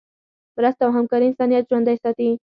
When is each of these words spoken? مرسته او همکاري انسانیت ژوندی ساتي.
مرسته 0.57 0.81
او 0.85 0.91
همکاري 0.97 1.25
انسانیت 1.27 1.63
ژوندی 1.69 1.95
ساتي. 2.03 2.27